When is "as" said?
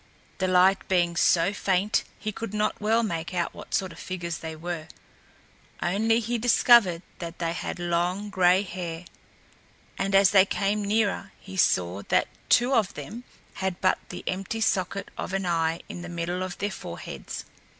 10.15-10.31